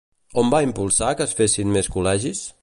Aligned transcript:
On 0.43 0.47
va 0.53 0.61
impulsar 0.69 1.11
que 1.19 1.27
es 1.29 1.37
fessin 1.41 1.77
més 1.77 1.91
col·legis? 1.99 2.43